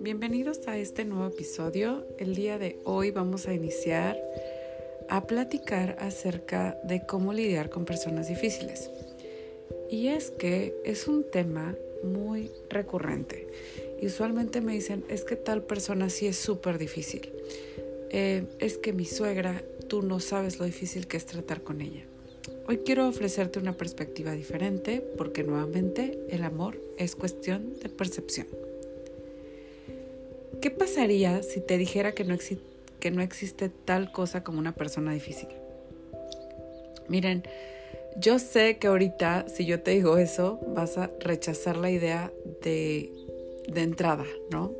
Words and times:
Bienvenidos 0.00 0.68
a 0.68 0.78
este 0.78 1.04
nuevo 1.04 1.26
episodio. 1.26 2.06
El 2.18 2.36
día 2.36 2.58
de 2.58 2.78
hoy 2.84 3.10
vamos 3.10 3.48
a 3.48 3.54
iniciar 3.54 4.16
a 5.08 5.26
platicar 5.26 5.96
acerca 5.98 6.78
de 6.84 7.04
cómo 7.04 7.32
lidiar 7.32 7.70
con 7.70 7.84
personas 7.84 8.28
difíciles. 8.28 8.88
Y 9.90 10.06
es 10.08 10.30
que 10.30 10.80
es 10.84 11.08
un 11.08 11.28
tema 11.28 11.74
muy 12.04 12.52
recurrente. 12.70 13.48
usualmente 14.00 14.60
me 14.60 14.74
dicen, 14.74 15.04
es 15.08 15.24
que 15.24 15.34
tal 15.34 15.64
persona 15.64 16.08
sí 16.08 16.28
es 16.28 16.36
súper 16.36 16.78
difícil. 16.78 17.32
Eh, 18.10 18.44
es 18.60 18.78
que 18.78 18.92
mi 18.92 19.06
suegra, 19.06 19.64
tú 19.88 20.02
no 20.02 20.20
sabes 20.20 20.60
lo 20.60 20.64
difícil 20.64 21.08
que 21.08 21.16
es 21.16 21.26
tratar 21.26 21.62
con 21.62 21.80
ella. 21.80 22.06
Hoy 22.68 22.78
quiero 22.78 23.08
ofrecerte 23.08 23.58
una 23.58 23.76
perspectiva 23.76 24.32
diferente 24.32 25.00
porque 25.16 25.42
nuevamente 25.42 26.18
el 26.30 26.44
amor 26.44 26.80
es 26.98 27.16
cuestión 27.16 27.74
de 27.80 27.88
percepción. 27.88 28.46
¿Qué 30.60 30.70
pasaría 30.70 31.42
si 31.42 31.60
te 31.60 31.78
dijera 31.78 32.12
que 32.12 32.24
no, 32.24 32.36
que 33.00 33.10
no 33.10 33.22
existe 33.22 33.68
tal 33.68 34.10
cosa 34.12 34.42
como 34.42 34.58
una 34.58 34.74
persona 34.74 35.12
difícil? 35.12 35.48
Miren, 37.08 37.44
yo 38.18 38.38
sé 38.38 38.78
que 38.78 38.86
ahorita 38.86 39.46
si 39.48 39.66
yo 39.66 39.82
te 39.82 39.92
digo 39.92 40.18
eso, 40.18 40.58
vas 40.68 40.98
a 40.98 41.10
rechazar 41.20 41.76
la 41.76 41.90
idea 41.90 42.32
de, 42.62 43.10
de 43.68 43.82
entrada, 43.82 44.24
¿no? 44.50 44.72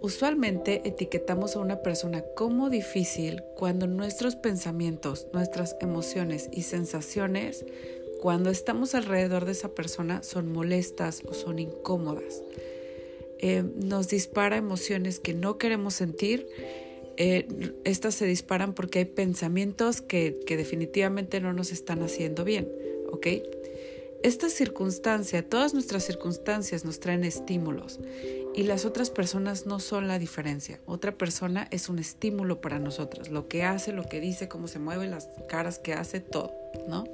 Usualmente 0.00 0.82
etiquetamos 0.84 1.56
a 1.56 1.60
una 1.60 1.80
persona 1.82 2.22
como 2.36 2.70
difícil 2.70 3.42
cuando 3.56 3.86
nuestros 3.86 4.36
pensamientos, 4.36 5.28
nuestras 5.32 5.76
emociones 5.80 6.48
y 6.52 6.62
sensaciones, 6.62 7.64
cuando 8.20 8.50
estamos 8.50 8.94
alrededor 8.94 9.44
de 9.44 9.52
esa 9.52 9.68
persona, 9.68 10.22
son 10.22 10.52
molestas 10.52 11.22
o 11.26 11.34
son 11.34 11.58
incómodas. 11.58 12.42
Eh, 13.38 13.62
nos 13.76 14.08
dispara 14.08 14.56
emociones 14.56 15.20
que 15.20 15.34
no 15.34 15.58
queremos 15.58 15.94
sentir. 15.94 16.48
Eh, 17.16 17.46
estas 17.84 18.14
se 18.14 18.26
disparan 18.26 18.74
porque 18.74 19.00
hay 19.00 19.04
pensamientos 19.04 20.00
que, 20.00 20.40
que 20.46 20.56
definitivamente 20.56 21.40
no 21.40 21.52
nos 21.52 21.70
están 21.70 22.02
haciendo 22.02 22.44
bien, 22.44 22.68
¿ok? 23.12 23.26
Esta 24.24 24.48
circunstancia, 24.48 25.46
todas 25.46 25.74
nuestras 25.74 26.02
circunstancias 26.02 26.82
nos 26.86 26.98
traen 26.98 27.24
estímulos 27.24 28.00
y 28.54 28.62
las 28.62 28.86
otras 28.86 29.10
personas 29.10 29.66
no 29.66 29.80
son 29.80 30.08
la 30.08 30.18
diferencia. 30.18 30.80
Otra 30.86 31.12
persona 31.12 31.68
es 31.70 31.90
un 31.90 31.98
estímulo 31.98 32.62
para 32.62 32.78
nosotros, 32.78 33.28
lo 33.28 33.48
que 33.48 33.64
hace, 33.64 33.92
lo 33.92 34.04
que 34.04 34.20
dice, 34.20 34.48
cómo 34.48 34.66
se 34.66 34.78
mueve, 34.78 35.08
las 35.08 35.28
caras 35.46 35.78
que 35.78 35.92
hace, 35.92 36.20
todo, 36.20 36.54
¿no? 36.88 37.04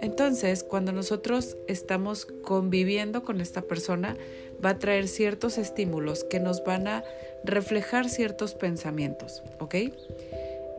Entonces, 0.00 0.62
cuando 0.62 0.92
nosotros 0.92 1.56
estamos 1.66 2.26
conviviendo 2.44 3.24
con 3.24 3.40
esta 3.40 3.62
persona, 3.62 4.16
va 4.64 4.70
a 4.70 4.78
traer 4.78 5.08
ciertos 5.08 5.58
estímulos 5.58 6.22
que 6.22 6.38
nos 6.38 6.62
van 6.62 6.86
a 6.86 7.02
reflejar 7.42 8.08
ciertos 8.08 8.54
pensamientos, 8.54 9.42
¿ok? 9.58 9.74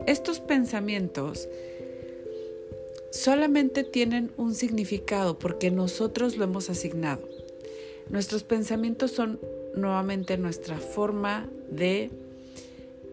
Estos 0.06 0.40
pensamientos 0.40 1.50
solamente 3.14 3.84
tienen 3.84 4.32
un 4.36 4.54
significado 4.54 5.38
porque 5.38 5.70
nosotros 5.70 6.36
lo 6.36 6.44
hemos 6.44 6.68
asignado. 6.68 7.28
Nuestros 8.10 8.42
pensamientos 8.42 9.12
son 9.12 9.38
nuevamente 9.76 10.36
nuestra 10.36 10.78
forma 10.78 11.48
de 11.70 12.10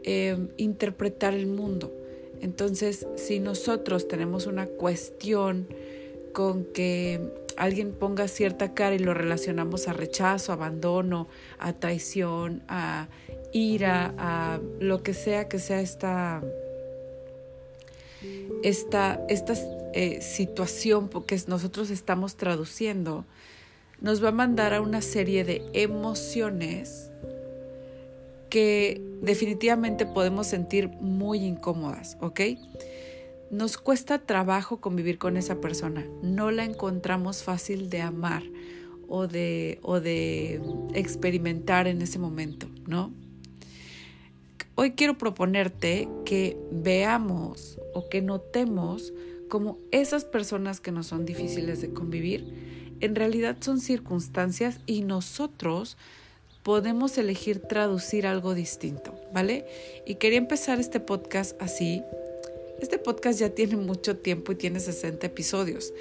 eh, 0.04 0.38
interpretar 0.58 1.36
el 1.36 1.46
mundo. 1.46 1.94
Entonces, 2.42 3.06
si 3.16 3.40
nosotros 3.40 4.08
tenemos 4.08 4.48
una 4.48 4.66
cuestión 4.66 5.68
con 6.34 6.66
que 6.66 7.22
alguien 7.56 7.92
ponga 7.92 8.28
cierta 8.28 8.74
cara 8.74 8.96
y 8.96 9.00
lo 9.00 9.14
relacionamos 9.14 9.88
a 9.88 9.94
rechazo, 9.94 10.52
abandono, 10.52 11.28
a 11.60 11.74
traición, 11.74 12.64
a 12.68 13.08
ira, 13.54 14.16
a 14.18 14.59
lo 14.80 15.04
que 15.04 15.14
sea 15.14 15.48
que 15.48 15.59
sea 15.59 15.80
esta, 15.80 16.42
esta, 18.64 19.22
esta 19.30 19.54
eh, 19.94 20.22
situación 20.22 21.10
que 21.26 21.40
nosotros 21.48 21.90
estamos 21.90 22.36
traduciendo, 22.36 23.26
nos 24.00 24.24
va 24.24 24.30
a 24.30 24.34
mandar 24.34 24.74
a 24.74 24.82
una 24.82 25.02
serie 25.02 25.44
de 25.44 25.64
emociones 25.74 27.12
que 28.50 29.02
definitivamente 29.22 30.06
podemos 30.06 30.48
sentir 30.48 30.90
muy 31.00 31.40
incómodas, 31.40 32.18
¿ok? 32.20 32.42
Nos 33.50 33.78
cuesta 33.78 34.20
trabajo 34.20 34.82
convivir 34.82 35.18
con 35.18 35.38
esa 35.38 35.62
persona, 35.62 36.06
no 36.22 36.52
la 36.52 36.66
encontramos 36.66 37.44
fácil 37.44 37.90
de 37.90 38.02
amar 38.02 38.44
o 39.08 39.28
de, 39.28 39.80
o 39.82 40.00
de 40.00 40.62
experimentar 40.94 41.88
en 41.88 42.02
ese 42.02 42.18
momento, 42.18 42.68
¿no? 42.88 43.14
Hoy 44.76 44.92
quiero 44.92 45.18
proponerte 45.18 46.08
que 46.26 46.58
veamos 46.72 47.78
o 47.94 48.08
que 48.08 48.22
notemos 48.22 49.14
como 49.50 49.78
esas 49.92 50.24
personas 50.24 50.80
que 50.80 50.92
nos 50.92 51.08
son 51.08 51.26
difíciles 51.26 51.82
de 51.82 51.92
convivir, 51.92 52.96
en 53.02 53.16
realidad 53.16 53.58
son 53.60 53.81
circunstancias 53.81 54.80
y 54.86 55.02
nosotros 55.02 55.98
podemos 56.64 57.18
elegir 57.18 57.60
traducir 57.60 58.26
algo 58.26 58.54
distinto, 58.54 59.14
¿vale? 59.34 59.66
Y 60.06 60.16
quería 60.16 60.38
empezar 60.38 60.80
este 60.80 61.02
podcast 61.02 61.62
así, 61.62 62.02
este 62.80 62.98
podcast 62.98 63.40
ya 63.40 63.50
tiene 63.50 63.76
mucho 63.76 64.18
tiempo 64.18 64.54
y 64.54 64.56
tiene 64.56 64.80
60 64.80 65.28
episodios. 65.28 65.94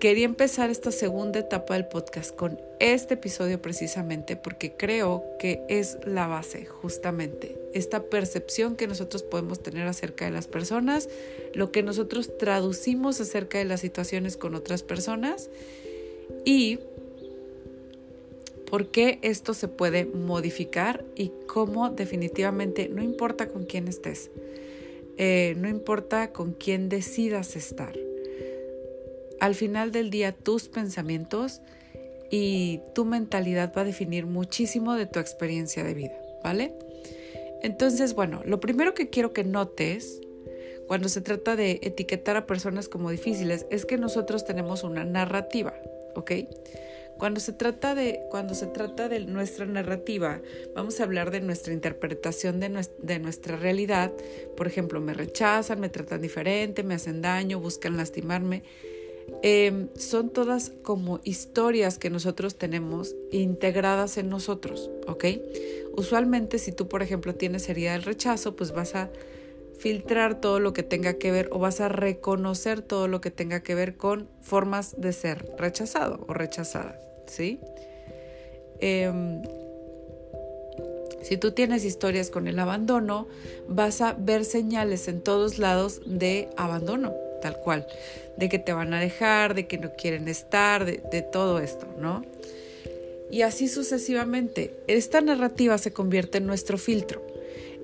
Quería 0.00 0.24
empezar 0.24 0.70
esta 0.70 0.92
segunda 0.92 1.40
etapa 1.40 1.74
del 1.74 1.86
podcast 1.86 2.34
con 2.34 2.58
este 2.78 3.14
episodio 3.14 3.60
precisamente 3.60 4.34
porque 4.34 4.72
creo 4.72 5.24
que 5.38 5.62
es 5.68 5.98
la 6.06 6.26
base 6.26 6.64
justamente, 6.64 7.60
esta 7.74 8.04
percepción 8.04 8.76
que 8.76 8.86
nosotros 8.86 9.22
podemos 9.22 9.62
tener 9.62 9.86
acerca 9.86 10.24
de 10.24 10.30
las 10.30 10.46
personas, 10.46 11.10
lo 11.52 11.70
que 11.70 11.82
nosotros 11.82 12.38
traducimos 12.38 13.20
acerca 13.20 13.58
de 13.58 13.66
las 13.66 13.80
situaciones 13.80 14.38
con 14.38 14.54
otras 14.54 14.82
personas 14.82 15.50
y 16.46 16.78
por 18.70 18.90
qué 18.90 19.18
esto 19.20 19.52
se 19.52 19.68
puede 19.68 20.06
modificar 20.06 21.04
y 21.14 21.30
cómo 21.46 21.90
definitivamente 21.90 22.88
no 22.88 23.02
importa 23.02 23.48
con 23.48 23.64
quién 23.64 23.86
estés 23.86 24.30
eh, 25.22 25.54
no 25.58 25.68
importa 25.68 26.32
con 26.32 26.54
quién 26.54 26.88
decidas 26.88 27.54
estar. 27.54 27.94
Al 29.40 29.54
final 29.54 29.92
del 29.92 30.10
día 30.10 30.32
tus 30.32 30.68
pensamientos 30.68 31.60
y 32.30 32.80
tu 32.94 33.04
mentalidad 33.04 33.72
va 33.76 33.82
a 33.82 33.84
definir 33.84 34.26
muchísimo 34.26 34.94
de 34.94 35.06
tu 35.06 35.18
experiencia 35.18 35.82
de 35.82 35.94
vida, 35.94 36.16
¿vale? 36.44 36.74
Entonces, 37.62 38.14
bueno, 38.14 38.42
lo 38.44 38.60
primero 38.60 38.94
que 38.94 39.10
quiero 39.10 39.32
que 39.32 39.44
notes 39.44 40.20
cuando 40.86 41.08
se 41.08 41.20
trata 41.20 41.56
de 41.56 41.78
etiquetar 41.82 42.36
a 42.36 42.46
personas 42.46 42.88
como 42.88 43.10
difíciles 43.10 43.66
es 43.70 43.86
que 43.86 43.96
nosotros 43.96 44.44
tenemos 44.44 44.82
una 44.82 45.04
narrativa, 45.04 45.74
¿ok? 46.16 46.32
Cuando 47.16 47.38
se 47.38 47.52
trata 47.52 47.94
de, 47.94 48.22
cuando 48.30 48.54
se 48.54 48.66
trata 48.66 49.08
de 49.08 49.20
nuestra 49.20 49.66
narrativa, 49.66 50.40
vamos 50.74 50.98
a 50.98 51.04
hablar 51.04 51.30
de 51.30 51.42
nuestra 51.42 51.74
interpretación 51.74 52.60
de, 52.60 52.70
nuestra, 53.20 53.56
realidad. 53.56 54.10
Por 54.56 54.66
ejemplo, 54.66 55.02
me 55.02 55.12
rechazan, 55.12 55.80
me 55.80 55.90
tratan 55.90 56.22
diferente, 56.22 56.82
me 56.82 56.94
hacen 56.94 57.20
daño, 57.20 57.60
buscan 57.60 57.98
lastimarme. 57.98 58.62
Em, 59.42 59.88
son 59.96 60.30
todas 60.30 60.72
como 60.82 61.20
historias 61.24 61.98
que 61.98 62.10
nosotros 62.10 62.56
tenemos 62.56 63.14
integradas 63.30 64.18
en 64.18 64.28
nosotros, 64.28 64.90
¿ok? 65.06 65.24
Usualmente 65.96 66.58
si 66.58 66.72
tú, 66.72 66.88
por 66.88 67.02
ejemplo, 67.02 67.34
tienes 67.34 67.68
herida 67.68 67.92
del 67.92 68.02
rechazo, 68.02 68.54
pues 68.54 68.72
vas 68.72 68.94
a 68.94 69.10
filtrar 69.78 70.40
todo 70.40 70.60
lo 70.60 70.74
que 70.74 70.82
tenga 70.82 71.14
que 71.14 71.32
ver 71.32 71.48
o 71.52 71.58
vas 71.58 71.80
a 71.80 71.88
reconocer 71.88 72.82
todo 72.82 73.08
lo 73.08 73.22
que 73.22 73.30
tenga 73.30 73.60
que 73.60 73.74
ver 73.74 73.96
con 73.96 74.28
formas 74.42 75.00
de 75.00 75.12
ser 75.12 75.50
rechazado 75.56 76.24
o 76.28 76.34
rechazada. 76.34 77.00
¿sí? 77.26 77.60
Em, 78.80 79.42
si 81.22 81.38
tú 81.38 81.52
tienes 81.52 81.84
historias 81.84 82.30
con 82.30 82.46
el 82.46 82.58
abandono, 82.58 83.26
vas 83.68 84.00
a 84.00 84.12
ver 84.12 84.44
señales 84.44 85.08
en 85.08 85.22
todos 85.22 85.58
lados 85.58 86.02
de 86.04 86.50
abandono, 86.56 87.14
tal 87.40 87.58
cual, 87.60 87.86
de 88.36 88.48
que 88.48 88.58
te 88.58 88.72
van 88.72 88.94
a 88.94 89.00
dejar, 89.00 89.54
de 89.54 89.66
que 89.66 89.78
no 89.78 89.92
quieren 89.96 90.28
estar, 90.28 90.84
de, 90.84 91.22
todo 91.22 91.58
esto, 91.58 91.86
¿no? 91.98 92.24
Y 93.30 93.42
así 93.42 93.68
sucesivamente. 93.68 94.74
Esta 94.86 95.20
narrativa 95.20 95.78
se 95.78 95.92
convierte 95.92 96.38
en 96.38 96.46
nuestro 96.46 96.78
filtro 96.78 97.30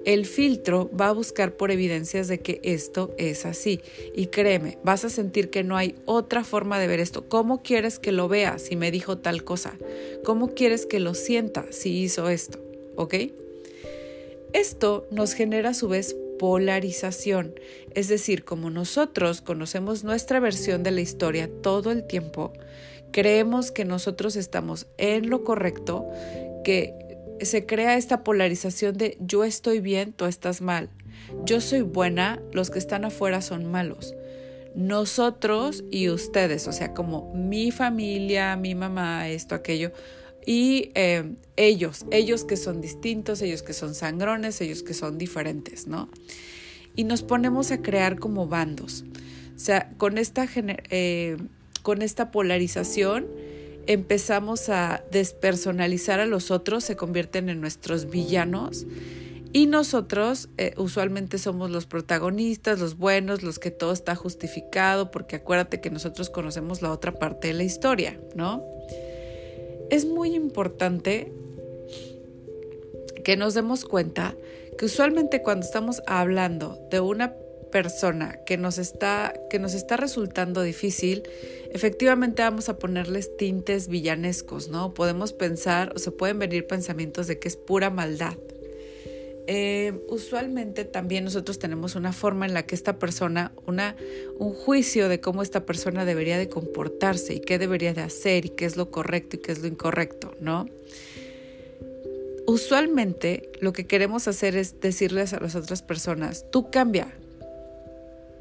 el 0.06 0.24
filtro 0.24 0.88
va 0.98 1.08
a 1.08 1.12
buscar 1.12 1.56
por 1.56 1.72
evidencias 1.72 2.28
de 2.28 2.38
que 2.38 2.60
esto 2.62 3.12
es 3.18 3.44
así. 3.44 3.80
Y 4.14 4.26
créeme, 4.26 4.78
vas 4.84 5.04
a 5.04 5.10
sentir 5.10 5.50
que 5.50 5.64
no 5.64 5.76
hay 5.76 5.96
otra 6.04 6.44
forma 6.44 6.78
de 6.78 6.86
ver 6.86 7.00
esto. 7.00 7.28
¿Cómo 7.28 7.60
quieres 7.60 7.98
que 7.98 8.12
lo 8.12 8.28
vea 8.28 8.60
si 8.60 8.76
me 8.76 8.92
dijo 8.92 9.18
tal 9.18 9.42
cosa? 9.42 9.76
¿Cómo 10.24 10.54
quieres 10.54 10.86
que 10.86 11.00
lo 11.00 11.14
sienta 11.14 11.66
si 11.70 11.98
hizo 11.98 12.28
esto? 12.28 12.60
¿Ok? 12.94 13.14
Esto 14.52 15.08
nos 15.10 15.34
genera 15.34 15.70
a 15.70 15.74
su 15.74 15.88
vez 15.88 16.14
polarización. 16.38 17.54
Es 17.94 18.08
decir, 18.08 18.44
como 18.44 18.70
nosotros 18.70 19.40
conocemos 19.40 20.04
nuestra 20.04 20.40
versión 20.40 20.82
de 20.82 20.90
la 20.90 21.00
historia 21.00 21.50
todo 21.62 21.90
el 21.90 22.06
tiempo, 22.06 22.52
creemos 23.12 23.70
que 23.70 23.84
nosotros 23.84 24.36
estamos 24.36 24.86
en 24.98 25.30
lo 25.30 25.44
correcto, 25.44 26.06
que 26.64 26.94
se 27.40 27.66
crea 27.66 27.96
esta 27.96 28.24
polarización 28.24 28.96
de 28.96 29.16
yo 29.20 29.44
estoy 29.44 29.80
bien, 29.80 30.12
tú 30.12 30.24
estás 30.24 30.60
mal. 30.60 30.90
Yo 31.44 31.60
soy 31.60 31.82
buena, 31.82 32.40
los 32.52 32.70
que 32.70 32.78
están 32.78 33.04
afuera 33.04 33.40
son 33.40 33.64
malos. 33.64 34.14
Nosotros 34.74 35.84
y 35.90 36.10
ustedes, 36.10 36.68
o 36.68 36.72
sea, 36.72 36.92
como 36.92 37.32
mi 37.34 37.70
familia, 37.70 38.56
mi 38.56 38.74
mamá, 38.74 39.28
esto, 39.28 39.54
aquello, 39.54 39.92
y 40.46 40.92
eh, 40.94 41.34
ellos, 41.56 42.06
ellos 42.12 42.44
que 42.44 42.56
son 42.56 42.80
distintos, 42.80 43.42
ellos 43.42 43.64
que 43.64 43.72
son 43.72 43.96
sangrones, 43.96 44.60
ellos 44.60 44.84
que 44.84 44.94
son 44.94 45.18
diferentes, 45.18 45.88
¿no? 45.88 46.08
Y 46.94 47.02
nos 47.04 47.22
ponemos 47.22 47.72
a 47.72 47.82
crear 47.82 48.20
como 48.20 48.46
bandos. 48.46 49.04
O 49.56 49.58
sea, 49.58 49.90
con 49.98 50.18
esta, 50.18 50.46
eh, 50.54 51.36
con 51.82 52.00
esta 52.00 52.30
polarización 52.30 53.26
empezamos 53.88 54.68
a 54.68 55.02
despersonalizar 55.10 56.20
a 56.20 56.26
los 56.26 56.52
otros, 56.52 56.84
se 56.84 56.96
convierten 56.96 57.48
en 57.48 57.60
nuestros 57.60 58.08
villanos. 58.08 58.86
Y 59.52 59.66
nosotros 59.66 60.48
eh, 60.58 60.74
usualmente 60.76 61.38
somos 61.38 61.70
los 61.70 61.86
protagonistas, 61.86 62.78
los 62.78 62.96
buenos, 62.96 63.42
los 63.42 63.58
que 63.58 63.70
todo 63.70 63.92
está 63.92 64.14
justificado, 64.14 65.10
porque 65.10 65.36
acuérdate 65.36 65.80
que 65.80 65.90
nosotros 65.90 66.30
conocemos 66.30 66.82
la 66.82 66.92
otra 66.92 67.12
parte 67.12 67.48
de 67.48 67.54
la 67.54 67.64
historia, 67.64 68.20
¿no? 68.34 68.75
Es 69.90 70.04
muy 70.04 70.34
importante 70.34 71.32
que 73.24 73.36
nos 73.36 73.54
demos 73.54 73.84
cuenta 73.84 74.36
que 74.78 74.84
usualmente 74.84 75.42
cuando 75.42 75.66
estamos 75.66 76.02
hablando 76.06 76.78
de 76.90 77.00
una 77.00 77.34
persona 77.72 78.38
que 78.46 78.56
nos 78.56 78.78
está 78.78 79.34
que 79.50 79.58
nos 79.58 79.74
está 79.74 79.96
resultando 79.96 80.62
difícil, 80.62 81.24
efectivamente 81.72 82.42
vamos 82.42 82.68
a 82.68 82.78
ponerles 82.78 83.36
tintes 83.36 83.88
villanescos, 83.88 84.68
¿no? 84.68 84.94
Podemos 84.94 85.32
pensar 85.32 85.92
o 85.94 85.98
se 85.98 86.10
pueden 86.10 86.38
venir 86.38 86.66
pensamientos 86.66 87.26
de 87.26 87.38
que 87.38 87.48
es 87.48 87.56
pura 87.56 87.90
maldad, 87.90 88.36
eh, 89.48 89.92
usualmente 90.08 90.84
también 90.84 91.24
nosotros 91.24 91.58
tenemos 91.58 91.94
una 91.94 92.12
forma 92.12 92.46
en 92.46 92.54
la 92.54 92.64
que 92.64 92.74
esta 92.74 92.98
persona, 92.98 93.52
una, 93.66 93.94
un 94.38 94.52
juicio 94.52 95.08
de 95.08 95.20
cómo 95.20 95.42
esta 95.42 95.64
persona 95.64 96.04
debería 96.04 96.36
de 96.36 96.48
comportarse 96.48 97.34
y 97.34 97.40
qué 97.40 97.58
debería 97.58 97.94
de 97.94 98.02
hacer 98.02 98.46
y 98.46 98.48
qué 98.50 98.64
es 98.64 98.76
lo 98.76 98.90
correcto 98.90 99.36
y 99.36 99.38
qué 99.38 99.52
es 99.52 99.60
lo 99.60 99.68
incorrecto, 99.68 100.34
¿no? 100.40 100.66
Usualmente 102.46 103.50
lo 103.60 103.72
que 103.72 103.86
queremos 103.86 104.26
hacer 104.26 104.56
es 104.56 104.80
decirles 104.80 105.32
a 105.32 105.40
las 105.40 105.54
otras 105.54 105.82
personas, 105.82 106.44
tú 106.50 106.70
cambia. 106.70 107.08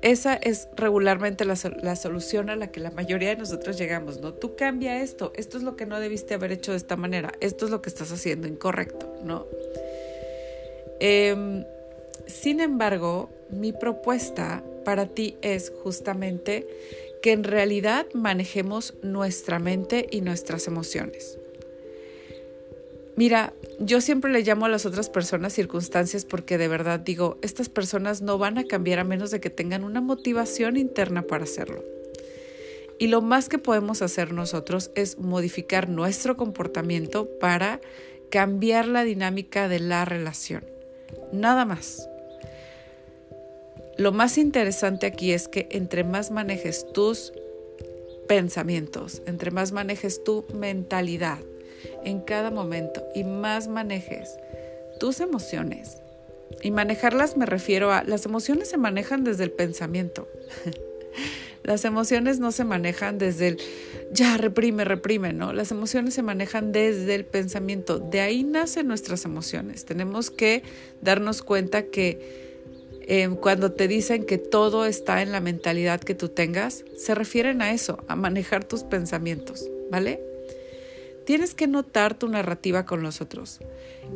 Esa 0.02 0.36
es 0.36 0.68
regularmente 0.76 1.46
la, 1.46 1.56
la 1.82 1.96
solución 1.96 2.50
a 2.50 2.56
la 2.56 2.72
que 2.72 2.80
la 2.80 2.92
mayoría 2.92 3.30
de 3.30 3.38
nosotros 3.38 3.78
llegamos, 3.78 4.22
¿no? 4.22 4.34
Tú 4.34 4.56
cambia 4.56 5.02
esto, 5.02 5.34
esto 5.36 5.58
es 5.58 5.64
lo 5.64 5.76
que 5.76 5.86
no 5.86 6.00
debiste 6.00 6.34
haber 6.34 6.52
hecho 6.52 6.72
de 6.72 6.78
esta 6.78 6.96
manera, 6.96 7.32
esto 7.42 7.66
es 7.66 7.72
lo 7.72 7.82
que 7.82 7.90
estás 7.90 8.12
haciendo 8.12 8.48
incorrecto, 8.48 9.16
¿no? 9.24 9.46
Em, 11.00 11.66
sin 12.28 12.60
embargo, 12.60 13.30
mi 13.50 13.72
propuesta 13.72 14.64
para 14.84 15.08
ti 15.08 15.38
es 15.42 15.72
justamente 15.84 16.68
que 17.22 17.32
en 17.32 17.44
realidad 17.44 18.06
manejemos 18.14 18.94
nuestra 19.02 19.60
mente 19.60 20.08
y 20.12 20.22
nuestras 20.22 20.68
emociones. 20.68 21.40
Mira, 23.18 23.54
yo 23.80 24.02
siempre 24.02 24.32
le 24.32 24.42
llamo 24.42 24.66
a 24.66 24.70
las 24.70 24.86
otras 24.86 25.10
personas 25.10 25.54
circunstancias 25.54 26.26
porque 26.26 26.58
de 26.58 26.68
verdad 26.68 27.00
digo, 27.00 27.38
estas 27.42 27.70
personas 27.70 28.22
no 28.22 28.38
van 28.38 28.58
a 28.58 28.66
cambiar 28.66 29.00
a 29.00 29.06
menos 29.06 29.32
de 29.32 29.40
que 29.40 29.50
tengan 29.50 29.84
una 29.86 30.02
motivación 30.02 30.76
interna 30.76 31.22
para 31.22 31.46
hacerlo. 31.46 31.84
Y 33.00 33.08
lo 33.08 33.22
más 33.22 33.50
que 33.50 33.58
podemos 33.58 34.02
hacer 34.02 34.34
nosotros 34.34 34.92
es 34.96 35.18
modificar 35.18 35.90
nuestro 35.90 36.38
comportamiento 36.38 37.30
para 37.40 37.82
cambiar 38.30 38.88
la 38.88 39.04
dinámica 39.04 39.68
de 39.68 39.80
la 39.80 40.06
relación. 40.06 40.75
Nada 41.32 41.66
más. 41.66 42.08
Lo 43.98 44.12
más 44.12 44.38
interesante 44.38 45.06
aquí 45.06 45.32
es 45.32 45.48
que 45.48 45.68
entre 45.72 46.04
más 46.04 46.32
manejes 46.32 46.86
tus 46.94 47.32
pensamientos, 48.28 49.22
entre 49.26 49.52
más 49.52 49.72
manejes 49.72 50.24
tu 50.24 50.46
mentalidad 50.54 51.40
en 52.04 52.22
cada 52.22 52.52
momento 52.52 53.06
y 53.14 53.24
más 53.24 53.68
manejes 53.68 54.38
tus 55.00 55.20
emociones. 55.20 55.98
Y 56.62 56.72
manejarlas 56.72 57.38
me 57.38 57.46
refiero 57.46 57.92
a, 57.92 58.04
las 58.04 58.26
emociones 58.26 58.70
se 58.70 58.78
manejan 58.78 59.24
desde 59.24 59.44
el 59.44 59.52
pensamiento. 59.52 60.28
Las 61.66 61.84
emociones 61.84 62.40
no 62.40 62.52
se 62.52 62.64
manejan 62.64 63.18
desde 63.18 63.48
el 63.48 63.58
ya 64.12 64.38
reprime, 64.38 64.86
reprime, 64.86 65.34
¿no? 65.34 65.52
Las 65.52 65.72
emociones 65.72 66.14
se 66.14 66.22
manejan 66.22 66.72
desde 66.72 67.16
el 67.16 67.26
pensamiento. 67.26 67.98
De 67.98 68.22
ahí 68.22 68.44
nacen 68.44 68.88
nuestras 68.88 69.26
emociones. 69.26 69.84
Tenemos 69.84 70.30
que 70.30 70.62
darnos 71.02 71.42
cuenta 71.42 71.88
que 71.88 73.02
em, 73.08 73.36
cuando 73.36 73.72
te 73.72 73.88
dicen 73.88 74.26
que 74.26 74.38
todo 74.38 74.86
está 74.86 75.24
en 75.24 75.32
la 75.32 75.40
mentalidad 75.40 76.00
que 76.00 76.14
tú 76.14 76.30
tengas, 76.30 76.86
se 76.98 77.16
refieren 77.16 77.64
a 77.64 77.72
eso, 77.72 78.04
a 78.08 78.16
manejar 78.16 78.64
tus 78.64 78.84
pensamientos, 78.84 79.68
¿vale? 79.90 80.35
Tienes 81.26 81.56
que 81.56 81.68
notar 81.68 82.14
tu 82.14 82.28
narrativa 82.28 82.86
con 82.86 83.02
los 83.02 83.22
otros 83.22 83.60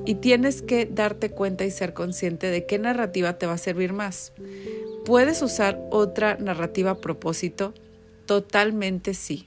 y 0.06 0.16
tienes 0.16 0.62
que 0.62 0.86
darte 0.86 1.32
cuenta 1.32 1.66
y 1.66 1.72
ser 1.72 1.94
consciente 1.94 2.48
de 2.48 2.66
qué 2.66 2.78
narrativa 2.78 3.38
te 3.38 3.48
va 3.48 3.54
a 3.54 3.58
servir 3.58 3.94
más. 3.94 4.32
¿Puedes 5.06 5.42
usar 5.42 5.80
otra 5.90 6.38
narrativa 6.38 6.92
a 6.92 6.98
propósito? 6.98 7.74
Totalmente 8.26 9.14
sí. 9.16 9.46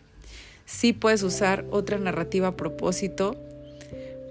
Sí 0.67 0.93
puedes 0.93 1.23
usar 1.23 1.65
otra 1.71 1.99
narrativa 1.99 2.49
a 2.49 2.57
propósito. 2.57 3.37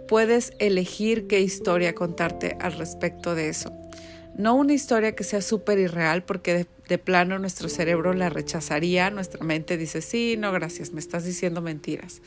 Puedes 0.08 0.52
elegir 0.60 1.28
qué 1.28 1.40
historia 1.40 1.96
contarte 1.96 2.58
al 2.60 2.74
respecto 2.74 3.34
de 3.36 3.48
eso. 3.48 3.72
No 4.38 4.56
una 4.56 4.74
historia 4.74 5.16
que 5.16 5.24
sea 5.24 5.42
súper 5.42 5.80
irreal 5.80 6.24
porque 6.24 6.66
de, 6.88 6.98
plano 6.98 7.40
nuestro 7.40 7.70
cerebro 7.70 8.14
la 8.14 8.30
rechazaría, 8.30 9.10
nuestra 9.10 9.46
mente 9.46 9.78
dice, 9.78 10.02
sí, 10.02 10.36
no, 10.38 10.52
gracias, 10.52 10.92
me 10.92 11.00
estás 11.00 11.24
diciendo 11.24 11.62
mentiras. 11.62 12.22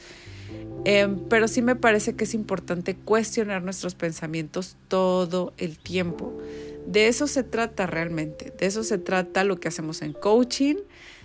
Em, 0.85 1.19
pero 1.31 1.49
sí 1.49 1.63
me 1.63 1.77
parece 1.77 2.15
que 2.15 2.25
es 2.25 2.35
importante 2.35 2.95
cuestionar 2.95 3.63
nuestros 3.63 3.95
pensamientos 3.95 4.77
todo 4.89 5.55
el 5.57 5.79
tiempo. 5.79 6.39
De 6.87 7.09
eso 7.09 7.27
se 7.27 7.43
trata 7.43 7.87
realmente, 7.87 8.53
de 8.59 8.67
eso 8.67 8.85
se 8.85 8.99
trata 8.99 9.43
lo 9.43 9.59
que 9.59 9.69
hacemos 9.69 10.03
en 10.03 10.13
coaching, 10.13 10.77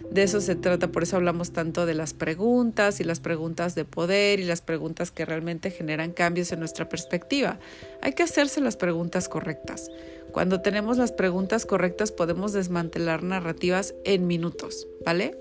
de 0.09 0.23
eso 0.23 0.39
se 0.39 0.55
trata, 0.55 0.87
por 0.87 1.03
eso 1.03 1.17
hablamos 1.17 1.51
tanto 1.51 1.85
de 1.85 1.93
las 1.93 2.13
preguntas 2.13 3.01
y 3.01 3.03
las 3.03 3.19
preguntas 3.19 3.75
de 3.75 3.83
poder 3.83 4.39
y 4.39 4.45
las 4.45 4.61
preguntas 4.61 5.11
que 5.11 5.25
realmente 5.25 5.69
generan 5.69 6.13
cambios 6.13 6.53
en 6.53 6.59
nuestra 6.59 6.87
perspectiva. 6.87 7.59
Hay 8.01 8.13
que 8.13 8.23
hacerse 8.23 8.61
las 8.61 8.77
preguntas 8.77 9.27
correctas. 9.27 9.91
Cuando 10.31 10.61
tenemos 10.61 10.97
las 10.97 11.11
preguntas 11.11 11.65
correctas 11.65 12.13
podemos 12.13 12.53
desmantelar 12.53 13.23
narrativas 13.23 13.93
en 14.05 14.27
minutos, 14.27 14.87
¿vale? 15.05 15.37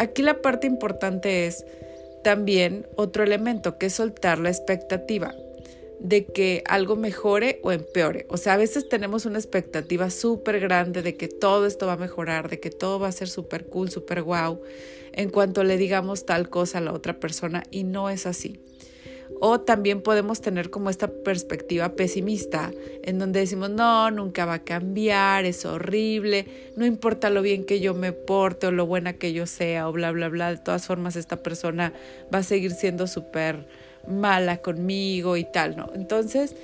Aquí 0.00 0.22
la 0.22 0.42
parte 0.42 0.66
importante 0.66 1.46
es 1.46 1.64
también 2.22 2.86
otro 2.96 3.24
elemento 3.24 3.78
que 3.78 3.86
es 3.86 3.94
soltar 3.94 4.38
la 4.38 4.50
expectativa 4.50 5.34
de 6.02 6.26
que 6.26 6.64
algo 6.66 6.96
mejore 6.96 7.60
o 7.62 7.70
empeore. 7.70 8.26
O 8.28 8.36
sea, 8.36 8.54
a 8.54 8.56
veces 8.56 8.88
tenemos 8.88 9.24
una 9.24 9.38
expectativa 9.38 10.10
súper 10.10 10.58
grande 10.58 11.00
de 11.00 11.16
que 11.16 11.28
todo 11.28 11.64
esto 11.64 11.86
va 11.86 11.92
a 11.92 11.96
mejorar, 11.96 12.50
de 12.50 12.58
que 12.58 12.70
todo 12.70 12.98
va 12.98 13.08
a 13.08 13.12
ser 13.12 13.28
súper 13.28 13.66
cool, 13.66 13.88
súper 13.88 14.22
wow, 14.22 14.60
en 15.12 15.30
cuanto 15.30 15.62
le 15.62 15.76
digamos 15.76 16.26
tal 16.26 16.48
cosa 16.48 16.78
a 16.78 16.80
la 16.80 16.92
otra 16.92 17.20
persona 17.20 17.62
y 17.70 17.84
no 17.84 18.10
es 18.10 18.26
así. 18.26 18.60
O 19.40 19.60
también 19.60 20.02
podemos 20.02 20.40
tener 20.40 20.70
como 20.70 20.90
esta 20.90 21.08
perspectiva 21.08 21.96
pesimista, 21.96 22.70
en 23.02 23.18
donde 23.18 23.40
decimos, 23.40 23.70
no, 23.70 24.10
nunca 24.10 24.44
va 24.44 24.54
a 24.54 24.64
cambiar, 24.64 25.44
es 25.44 25.64
horrible, 25.64 26.46
no 26.76 26.86
importa 26.86 27.30
lo 27.30 27.42
bien 27.42 27.64
que 27.64 27.80
yo 27.80 27.94
me 27.94 28.12
porte 28.12 28.68
o 28.68 28.70
lo 28.70 28.86
buena 28.86 29.14
que 29.14 29.32
yo 29.32 29.46
sea 29.46 29.88
o 29.88 29.92
bla, 29.92 30.12
bla, 30.12 30.28
bla, 30.28 30.50
de 30.50 30.58
todas 30.58 30.86
formas 30.86 31.16
esta 31.16 31.42
persona 31.42 31.92
va 32.32 32.38
a 32.38 32.42
seguir 32.42 32.72
siendo 32.72 33.06
súper 33.06 33.66
mala 34.06 34.58
conmigo 34.58 35.36
y 35.36 35.44
tal, 35.44 35.76
¿no? 35.76 35.90
Entonces, 35.94 36.54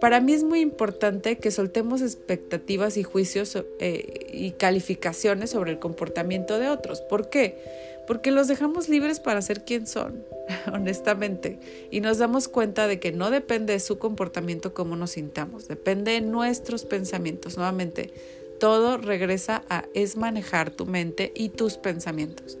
para 0.00 0.20
mí 0.20 0.32
es 0.32 0.44
muy 0.44 0.60
importante 0.60 1.38
que 1.38 1.50
soltemos 1.50 2.02
expectativas 2.02 2.96
y 2.96 3.02
juicios 3.02 3.56
eh, 3.80 4.28
y 4.32 4.52
calificaciones 4.52 5.50
sobre 5.50 5.72
el 5.72 5.78
comportamiento 5.78 6.58
de 6.58 6.68
otros. 6.68 7.00
¿Por 7.00 7.30
qué? 7.30 7.58
Porque 8.06 8.30
los 8.30 8.48
dejamos 8.48 8.88
libres 8.88 9.18
para 9.18 9.42
ser 9.42 9.64
quien 9.64 9.86
son, 9.86 10.24
honestamente. 10.72 11.58
Y 11.90 12.00
nos 12.00 12.18
damos 12.18 12.48
cuenta 12.48 12.86
de 12.86 13.00
que 13.00 13.12
no 13.12 13.30
depende 13.30 13.72
de 13.72 13.80
su 13.80 13.98
comportamiento 13.98 14.72
cómo 14.72 14.94
nos 14.94 15.12
sintamos, 15.12 15.66
depende 15.66 16.12
de 16.12 16.20
nuestros 16.20 16.84
pensamientos. 16.84 17.56
Nuevamente, 17.56 18.12
todo 18.60 18.98
regresa 18.98 19.64
a 19.68 19.84
es 19.94 20.16
manejar 20.16 20.70
tu 20.70 20.86
mente 20.86 21.32
y 21.34 21.48
tus 21.48 21.76
pensamientos. 21.76 22.56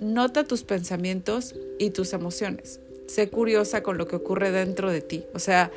Nota 0.00 0.44
tus 0.44 0.62
pensamientos 0.62 1.56
y 1.80 1.90
tus 1.90 2.12
emociones 2.12 2.80
sé 3.08 3.28
curiosa 3.30 3.82
con 3.82 3.98
lo 3.98 4.06
que 4.06 4.16
ocurre 4.16 4.50
dentro 4.50 4.90
de 4.90 5.00
ti. 5.00 5.24
O 5.34 5.38
sea, 5.38 5.70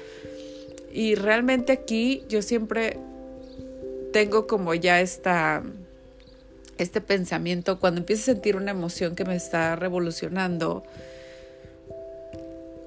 y 0.93 1.15
realmente 1.15 1.71
aquí 1.71 2.23
yo 2.27 2.41
siempre 2.41 2.97
tengo 4.11 4.47
como 4.47 4.73
ya 4.73 5.01
esta, 5.01 5.63
este 6.77 7.01
pensamiento, 7.01 7.79
cuando 7.79 8.01
empiezo 8.01 8.23
a 8.23 8.33
sentir 8.33 8.55
una 8.55 8.71
emoción 8.71 9.15
que 9.15 9.25
me 9.25 9.35
está 9.35 9.75
revolucionando, 9.75 10.83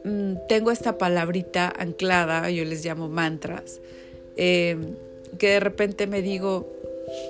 mm, 0.05 0.35
tengo 0.49 0.71
esta 0.71 0.99
palabrita 0.99 1.73
anclada, 1.77 2.51
yo 2.51 2.65
les 2.65 2.85
llamo 2.85 3.09
mantras, 3.09 3.81
em, 4.37 4.97
que 5.39 5.49
de 5.51 5.61
repente 5.61 6.07
me 6.07 6.23
digo, 6.23 6.73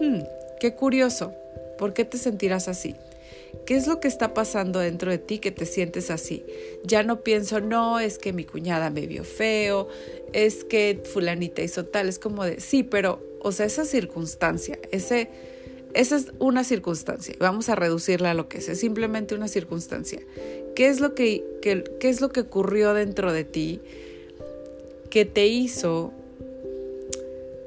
hmm, 0.00 0.20
qué 0.60 0.74
curioso, 0.74 1.34
¿por 1.78 1.94
qué 1.94 2.04
te 2.04 2.18
sentirás 2.18 2.68
así? 2.68 2.96
¿Qué 3.66 3.76
es 3.76 3.86
lo 3.86 4.00
que 4.00 4.08
está 4.08 4.34
pasando 4.34 4.78
dentro 4.78 5.10
de 5.10 5.18
ti 5.18 5.38
que 5.38 5.50
te 5.50 5.66
sientes 5.66 6.10
así? 6.10 6.44
Ya 6.84 7.02
no 7.02 7.22
pienso, 7.22 7.60
no, 7.60 8.00
es 8.00 8.18
que 8.18 8.32
mi 8.32 8.44
cuñada 8.44 8.90
me 8.90 9.06
vio 9.06 9.24
feo, 9.24 9.88
es 10.32 10.64
que 10.64 11.00
fulanita 11.04 11.62
hizo 11.62 11.84
tal, 11.86 12.08
es 12.08 12.18
como 12.18 12.44
de, 12.44 12.60
sí, 12.60 12.82
pero, 12.82 13.22
o 13.40 13.52
sea, 13.52 13.66
esa 13.66 13.84
circunstancia, 13.84 14.78
ese, 14.90 15.30
esa 15.94 16.16
es 16.16 16.32
una 16.38 16.64
circunstancia, 16.64 17.34
vamos 17.38 17.68
a 17.68 17.74
reducirla 17.74 18.32
a 18.32 18.34
lo 18.34 18.48
que 18.48 18.58
es, 18.58 18.68
es 18.68 18.80
simplemente 18.80 19.34
una 19.34 19.48
circunstancia. 19.48 20.20
¿Qué 20.74 20.88
es 20.88 21.00
lo 21.00 21.14
que, 21.14 21.44
qué 21.62 22.08
es 22.08 22.20
lo 22.20 22.30
que 22.30 22.40
ocurrió 22.40 22.94
dentro 22.94 23.32
de 23.32 23.44
ti 23.44 23.80
que 25.08 25.24
te 25.24 25.46
hizo, 25.46 26.12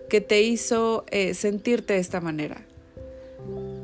que 0.09 0.19
te 0.19 0.41
hizo 0.41 1.05
eh, 1.09 1.33
sentirte 1.33 1.93
de 1.93 1.99
esta 1.99 2.19
manera? 2.19 2.66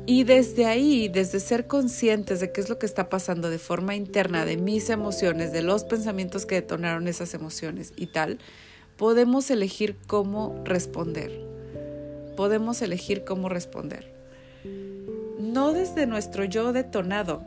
Y 0.06 0.24
desde 0.24 0.66
ahí, 0.66 1.08
desde 1.08 1.40
ser 1.40 1.66
conscientes 1.66 2.40
de 2.40 2.52
qué 2.52 2.60
es 2.60 2.68
lo 2.68 2.78
que 2.78 2.84
está 2.84 3.08
pasando 3.08 3.48
de 3.48 3.58
forma 3.58 3.94
interna, 3.94 4.44
de 4.44 4.58
mis 4.58 4.90
emociones, 4.90 5.50
de 5.50 5.62
los 5.62 5.84
pensamientos 5.84 6.44
que 6.44 6.56
detonaron 6.56 7.08
esas 7.08 7.32
emociones 7.32 7.94
y 7.96 8.08
tal, 8.08 8.38
podemos 8.98 9.50
elegir 9.50 9.96
cómo 10.06 10.60
responder. 10.64 11.32
Podemos 12.36 12.82
elegir 12.82 13.24
cómo 13.24 13.48
responder. 13.48 14.12
No 15.38 15.72
desde 15.72 16.06
nuestro 16.06 16.44
yo 16.44 16.72
detonado. 16.74 17.42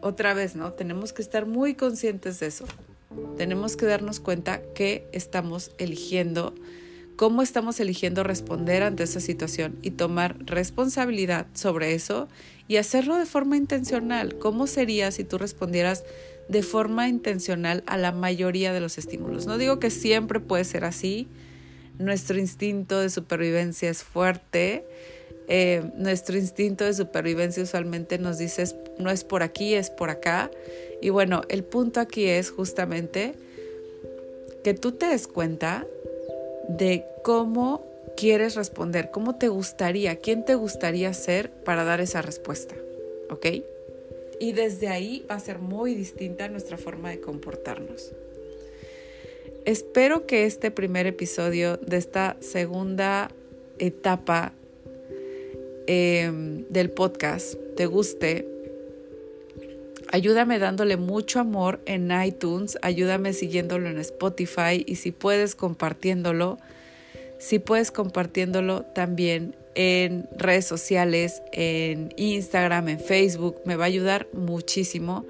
Otra 0.00 0.32
vez, 0.32 0.56
¿no? 0.56 0.72
Tenemos 0.72 1.12
que 1.12 1.22
estar 1.22 1.44
muy 1.44 1.74
conscientes 1.74 2.40
de 2.40 2.46
eso. 2.46 2.64
Tenemos 3.36 3.76
que 3.76 3.84
darnos 3.84 4.20
cuenta 4.20 4.62
que 4.74 5.08
estamos 5.12 5.72
eligiendo 5.76 6.54
cómo 7.18 7.42
estamos 7.42 7.80
eligiendo 7.80 8.22
responder 8.22 8.84
ante 8.84 9.02
esa 9.02 9.18
situación 9.18 9.76
y 9.82 9.90
tomar 9.90 10.36
responsabilidad 10.46 11.48
sobre 11.52 11.94
eso 11.94 12.28
y 12.68 12.76
hacerlo 12.76 13.16
de 13.16 13.26
forma 13.26 13.56
intencional. 13.56 14.38
¿Cómo 14.38 14.68
sería 14.68 15.10
si 15.10 15.24
tú 15.24 15.36
respondieras 15.36 16.04
de 16.48 16.62
forma 16.62 17.08
intencional 17.08 17.82
a 17.86 17.96
la 17.96 18.12
mayoría 18.12 18.72
de 18.72 18.78
los 18.78 18.98
estímulos? 18.98 19.46
No 19.46 19.58
digo 19.58 19.80
que 19.80 19.90
siempre 19.90 20.38
puede 20.38 20.62
ser 20.62 20.84
así. 20.84 21.26
Nuestro 21.98 22.38
instinto 22.38 23.00
de 23.00 23.10
supervivencia 23.10 23.90
es 23.90 24.04
fuerte. 24.04 24.84
Eh, 25.48 25.90
nuestro 25.96 26.38
instinto 26.38 26.84
de 26.84 26.94
supervivencia 26.94 27.64
usualmente 27.64 28.18
nos 28.20 28.38
dice 28.38 28.62
no 29.00 29.10
es 29.10 29.24
por 29.24 29.42
aquí, 29.42 29.74
es 29.74 29.90
por 29.90 30.10
acá. 30.10 30.52
Y 31.02 31.08
bueno, 31.08 31.42
el 31.48 31.64
punto 31.64 31.98
aquí 31.98 32.26
es 32.26 32.52
justamente 32.52 33.34
que 34.62 34.74
tú 34.74 34.92
te 34.92 35.06
des 35.06 35.26
cuenta 35.26 35.84
de 36.68 37.04
cómo 37.22 37.86
quieres 38.16 38.54
responder, 38.54 39.10
cómo 39.10 39.36
te 39.36 39.48
gustaría, 39.48 40.16
quién 40.16 40.44
te 40.44 40.54
gustaría 40.54 41.12
ser 41.14 41.50
para 41.50 41.84
dar 41.84 42.00
esa 42.00 42.22
respuesta, 42.22 42.74
¿ok? 43.30 43.46
Y 44.40 44.52
desde 44.52 44.88
ahí 44.88 45.24
va 45.30 45.36
a 45.36 45.40
ser 45.40 45.58
muy 45.58 45.94
distinta 45.94 46.48
nuestra 46.48 46.76
forma 46.76 47.10
de 47.10 47.20
comportarnos. 47.20 48.12
Espero 49.64 50.26
que 50.26 50.44
este 50.46 50.70
primer 50.70 51.06
episodio 51.06 51.76
de 51.76 51.96
esta 51.96 52.36
segunda 52.40 53.30
etapa 53.78 54.52
em, 55.86 56.64
del 56.68 56.90
podcast 56.90 57.54
te 57.76 57.86
guste. 57.86 58.46
Ayúdame 60.10 60.58
dándole 60.58 60.96
mucho 60.96 61.38
amor 61.38 61.80
en 61.84 62.10
iTunes, 62.24 62.78
ayúdame 62.80 63.34
siguiéndolo 63.34 63.90
en 63.90 63.98
Spotify 63.98 64.84
y 64.86 64.96
si 64.96 65.12
puedes 65.12 65.54
compartiéndolo, 65.54 66.58
si 67.38 67.58
puedes 67.58 67.90
compartiéndolo 67.90 68.82
también 68.82 69.54
en 69.74 70.26
redes 70.36 70.64
sociales, 70.64 71.42
en 71.52 72.12
Instagram, 72.16 72.88
en 72.88 73.00
Facebook, 73.00 73.60
me 73.66 73.76
va 73.76 73.84
a 73.84 73.88
ayudar 73.88 74.26
muchísimo 74.32 75.26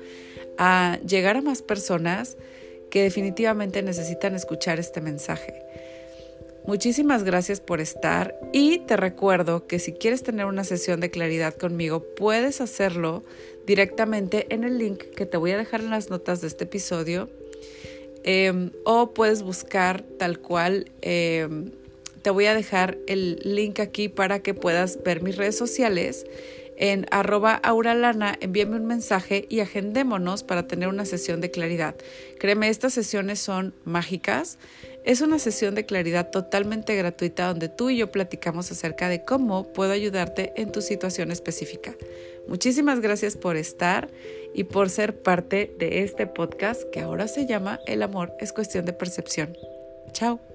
a 0.59 0.99
llegar 1.07 1.37
a 1.37 1.43
más 1.43 1.63
personas 1.63 2.37
que 2.91 3.03
definitivamente 3.03 3.83
necesitan 3.83 4.35
escuchar 4.35 4.79
este 4.79 5.01
mensaje. 5.01 5.63
Muchísimas 6.69 7.25
gracias 7.25 7.63
por 7.63 7.81
estar 7.81 8.39
y 8.53 8.81
te 8.81 8.99
recuerdo 8.99 9.67
que 9.67 9.79
si 9.79 9.95
quieres 9.95 10.23
tener 10.23 10.45
una 10.45 10.65
sesión 10.65 11.01
de 11.01 11.11
claridad 11.11 11.55
conmigo, 11.55 12.05
puedes 12.15 12.61
hacerlo 12.61 13.25
directamente 13.67 14.47
en 14.51 14.65
el 14.65 14.77
link 14.77 14.99
que 14.99 15.25
te 15.25 15.39
voy 15.39 15.53
a 15.53 15.57
dejar 15.57 15.81
en 15.81 15.89
las 15.89 16.11
notas 16.11 16.43
de 16.43 16.47
este 16.47 16.65
episodio. 16.65 17.31
Em, 18.23 18.71
o 18.85 19.15
puedes 19.15 19.43
buscar 19.43 20.03
tal 20.19 20.41
cual, 20.41 20.93
em, 21.01 21.71
te 22.21 22.29
voy 22.29 22.45
a 22.45 22.55
dejar 22.55 22.99
el 23.07 23.41
link 23.45 23.81
aquí 23.81 24.11
para 24.11 24.41
que 24.41 24.53
puedas 24.53 25.03
ver 25.03 25.23
mis 25.23 25.39
redes 25.39 25.57
sociales 25.57 26.27
en 26.79 27.07
arroba 27.11 27.55
auralana, 27.55 28.37
envíame 28.41 28.77
un 28.77 28.87
mensaje 28.87 29.47
y 29.49 29.61
agendémonos 29.61 30.45
para 30.45 30.67
tener 30.67 30.89
una 30.89 31.05
sesión 31.05 31.41
de 31.41 31.51
claridad. 31.51 31.97
Créeme, 32.39 32.69
estas 32.69 32.95
sesiones 32.95 33.41
son 33.41 33.75
mágicas. 33.85 34.59
Es 35.05 35.21
una 35.21 35.39
sesión 35.39 35.75
de 35.75 35.87
claridad 35.87 36.31
totalmente 36.31 36.95
gratuita 36.95 37.49
donde 37.49 37.69
tú 37.69 37.91
y 37.91 37.97
yo 37.97 38.13
platicamos 38.13 38.71
acerca 38.71 39.09
de 39.09 39.25
cómo 39.25 39.73
puedo 39.73 39.93
ayudarte 39.93 40.53
en 40.57 40.71
tu 40.71 40.81
situación 40.81 41.31
específica. 41.33 41.95
Muchísimas 42.47 43.01
gracias 43.01 43.37
por 43.37 43.57
estar 43.57 44.09
y 44.55 44.65
por 44.65 44.89
ser 44.89 45.23
parte 45.23 45.75
de 45.79 46.03
este 46.03 46.27
podcast 46.27 46.83
que 46.93 47.01
ahora 47.01 47.29
se 47.29 47.47
llama 47.47 47.81
El 47.87 48.03
amor 48.03 48.33
es 48.39 48.53
cuestión 48.53 48.85
de 48.85 48.93
percepción. 48.93 49.57
Chao. 50.13 50.48